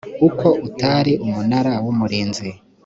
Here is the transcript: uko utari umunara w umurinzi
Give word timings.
uko 0.27 0.47
utari 0.67 1.11
umunara 1.25 1.73
w 1.83 1.87
umurinzi 1.93 2.49